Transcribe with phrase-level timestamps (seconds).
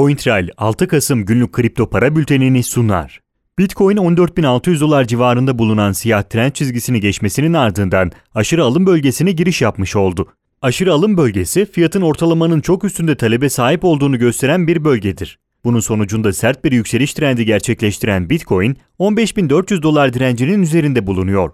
[0.00, 3.20] CoinTrail 6 Kasım günlük kripto para bültenini sunar.
[3.58, 9.96] Bitcoin 14.600 dolar civarında bulunan siyah trend çizgisini geçmesinin ardından aşırı alım bölgesine giriş yapmış
[9.96, 10.32] oldu.
[10.62, 15.38] Aşırı alım bölgesi fiyatın ortalamanın çok üstünde talebe sahip olduğunu gösteren bir bölgedir.
[15.64, 21.50] Bunun sonucunda sert bir yükseliş trendi gerçekleştiren Bitcoin 15.400 dolar direncinin üzerinde bulunuyor.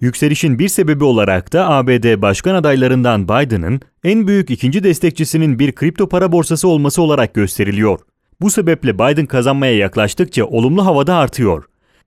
[0.00, 6.08] Yükselişin bir sebebi olarak da ABD başkan adaylarından Biden'ın en büyük ikinci destekçisinin bir kripto
[6.08, 7.98] para borsası olması olarak gösteriliyor.
[8.40, 11.64] Bu sebeple Biden kazanmaya yaklaştıkça olumlu havada artıyor.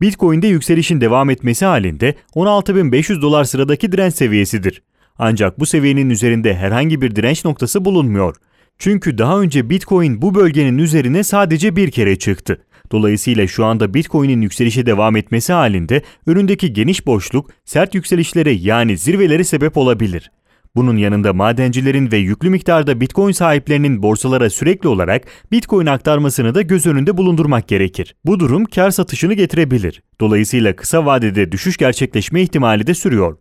[0.00, 4.82] Bitcoin'de yükselişin devam etmesi halinde 16.500 dolar sıradaki direnç seviyesidir.
[5.18, 8.36] Ancak bu seviyenin üzerinde herhangi bir direnç noktası bulunmuyor.
[8.78, 12.58] Çünkü daha önce Bitcoin bu bölgenin üzerine sadece bir kere çıktı.
[12.92, 19.44] Dolayısıyla şu anda Bitcoin'in yükselişe devam etmesi halinde önündeki geniş boşluk sert yükselişlere yani zirvelere
[19.44, 20.30] sebep olabilir.
[20.76, 26.86] Bunun yanında madencilerin ve yüklü miktarda Bitcoin sahiplerinin borsalara sürekli olarak Bitcoin aktarmasını da göz
[26.86, 28.14] önünde bulundurmak gerekir.
[28.24, 30.02] Bu durum kar satışını getirebilir.
[30.20, 33.36] Dolayısıyla kısa vadede düşüş gerçekleşme ihtimali de sürüyor.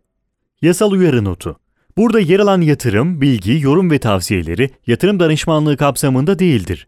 [0.62, 1.60] Yasal uyarı notu
[1.98, 6.88] Burada yer alan yatırım, bilgi, yorum ve tavsiyeleri yatırım danışmanlığı kapsamında değildir.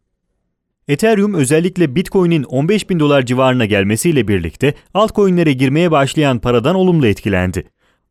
[0.87, 7.63] Ethereum özellikle Bitcoin'in 15 bin dolar civarına gelmesiyle birlikte altcoin'lere girmeye başlayan paradan olumlu etkilendi.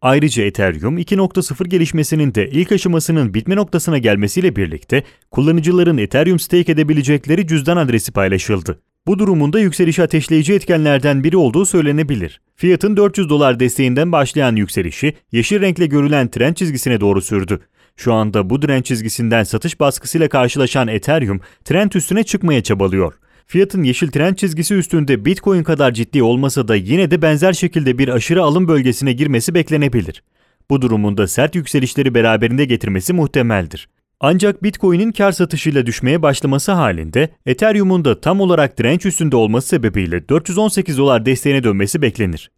[0.03, 7.47] Ayrıca Ethereum 2.0 gelişmesinin de ilk aşamasının bitme noktasına gelmesiyle birlikte kullanıcıların Ethereum stake edebilecekleri
[7.47, 8.81] cüzdan adresi paylaşıldı.
[9.07, 12.41] Bu durumunda yükselişi ateşleyici etkenlerden biri olduğu söylenebilir.
[12.57, 17.61] Fiyatın 400 dolar desteğinden başlayan yükselişi yeşil renkle görülen trend çizgisine doğru sürdü.
[18.01, 23.15] Şu anda bu direnç çizgisinden satış baskısıyla karşılaşan Ethereum trend üstüne çıkmaya çabalıyor.
[23.47, 28.09] Fiyatın yeşil trend çizgisi üstünde Bitcoin kadar ciddi olmasa da yine de benzer şekilde bir
[28.09, 30.23] aşırı alım bölgesine girmesi beklenebilir.
[30.71, 33.89] Bu durumunda sert yükselişleri beraberinde getirmesi muhtemeldir.
[34.21, 40.29] Ancak Bitcoin'in kar satışıyla düşmeye başlaması halinde Ethereum'un da tam olarak direnç üstünde olması sebebiyle
[40.29, 42.51] 418 dolar desteğine dönmesi beklenir.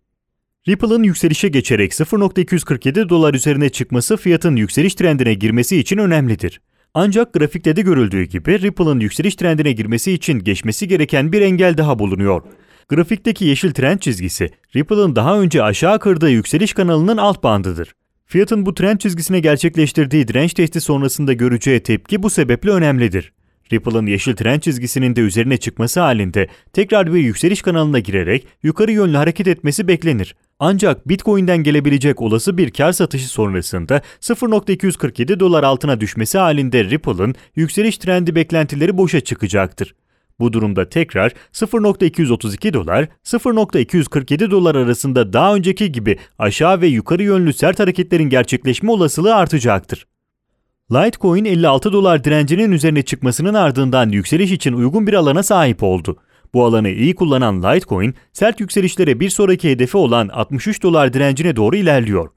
[0.69, 6.61] Ripple'ın yükselişe geçerek 0.247 dolar üzerine çıkması fiyatın yükseliş trendine girmesi için önemlidir.
[6.95, 11.99] Ancak grafikte de görüldüğü gibi Ripple'ın yükseliş trendine girmesi için geçmesi gereken bir engel daha
[11.99, 12.43] bulunuyor.
[12.89, 17.95] Grafikteki yeşil trend çizgisi, Ripple'ın daha önce aşağı kırdığı yükseliş kanalının alt bandıdır.
[18.27, 23.33] Fiyatın bu trend çizgisine gerçekleştirdiği direnç testi sonrasında göreceği tepki bu sebeple önemlidir.
[23.73, 29.17] Ripple'ın yeşil trend çizgisinin de üzerine çıkması halinde tekrar bir yükseliş kanalına girerek yukarı yönlü
[29.17, 30.35] hareket etmesi beklenir.
[30.59, 37.99] Ancak Bitcoin'den gelebilecek olası bir kar satışı sonrasında 0.247 dolar altına düşmesi halinde Ripple'ın yükseliş
[37.99, 39.95] trendi beklentileri boşa çıkacaktır.
[40.41, 47.53] Bu durumda tekrar 0.232 dolar, 0.247 dolar arasında daha önceki gibi aşağı ve yukarı yönlü
[47.53, 50.07] sert hareketlerin gerçekleşme olasılığı artacaktır.
[50.91, 56.17] Litecoin 56 dolar direncinin üzerine çıkmasının ardından yükseliş için uygun bir alana sahip oldu.
[56.55, 61.77] Bu alanı iyi kullanan Litecoin, sert yükselişlere bir sonraki hedefi olan 63 dolar direncine doğru
[61.77, 62.31] ilerliyor.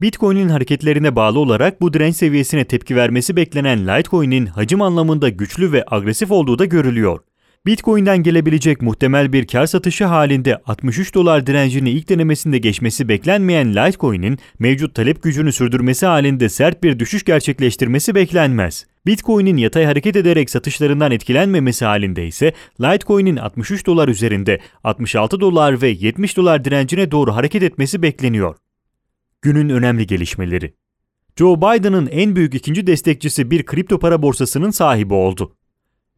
[0.00, 5.84] Bitcoin'in hareketlerine bağlı olarak bu direnç seviyesine tepki vermesi beklenen Litecoin'in hacim anlamında güçlü ve
[5.90, 7.20] agresif olduğu da görülüyor.
[7.66, 14.38] Bitcoin'den gelebilecek muhtemel bir kar satışı halinde 63 dolar direncini ilk denemesinde geçmesi beklenmeyen Litecoin'in
[14.58, 18.86] mevcut talep gücünü sürdürmesi halinde sert bir düşüş gerçekleştirmesi beklenmez.
[19.06, 25.88] Bitcoin'in yatay hareket ederek satışlarından etkilenmemesi halinde ise Litecoin'in 63 dolar üzerinde 66 dolar ve
[25.88, 28.56] 70 dolar direncine doğru hareket etmesi bekleniyor.
[29.42, 30.74] Günün önemli gelişmeleri
[31.36, 35.56] Joe Biden'ın en büyük ikinci destekçisi bir kripto para borsasının sahibi oldu.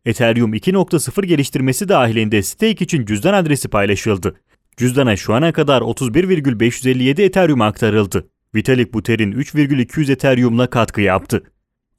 [0.05, 4.35] Ethereum 2.0 geliştirmesi dahilinde stake için cüzdan adresi paylaşıldı.
[4.77, 8.29] Cüzdana şu ana kadar 31,557 Ethereum aktarıldı.
[8.55, 11.43] Vitalik Buterin 3,200 Ethereum'la katkı yaptı.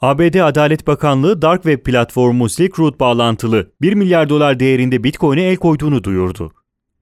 [0.01, 5.55] ABD Adalet Bakanlığı Dark Web platformu Silk Road bağlantılı 1 milyar dolar değerinde Bitcoin'e el
[5.55, 6.53] koyduğunu duyurdu.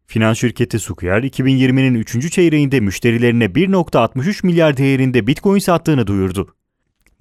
[0.07, 2.31] Finans şirketi Square 2020'nin 3.
[2.31, 6.55] çeyreğinde müşterilerine 1.63 milyar değerinde Bitcoin sattığını duyurdu.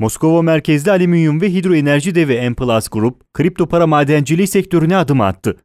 [0.00, 5.56] Moskova merkezli alüminyum ve hidroenerji devi Enplus Group, kripto para madenciliği sektörüne adım attı.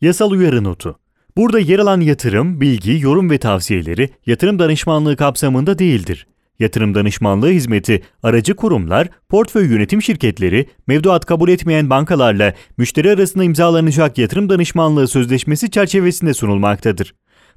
[0.00, 0.98] Yasal uyarı notu.
[1.36, 6.26] Burada yer alan yatırım, bilgi, yorum ve tavsiyeleri yatırım danışmanlığı kapsamında değildir.
[6.58, 14.18] Yatırım danışmanlığı hizmeti, aracı kurumlar, portföy yönetim şirketleri, mevduat kabul etmeyen bankalarla müşteri arasında imzalanacak
[14.18, 17.14] yatırım danışmanlığı sözleşmesi çerçevesinde sunulmaktadır.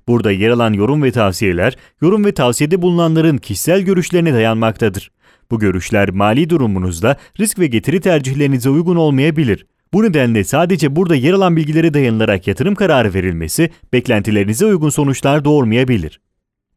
[0.08, 5.12] Burada yer alan yorum ve tavsiyeler, yorum ve tavsiyede bulunanların kişisel görüşlerine dayanmaktadır.
[5.52, 9.66] Bu görüşler mali durumunuzda risk ve getiri tercihlerinize uygun olmayabilir.
[9.94, 16.22] Bu nedenle sadece burada yer alan bilgilere dayanılarak yatırım kararı verilmesi beklentilerinize uygun sonuçlar doğurmayabilir.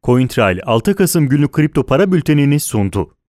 [0.03, 3.15] CoinTrail 6 Kasım günlük kripto para bültenini sundu.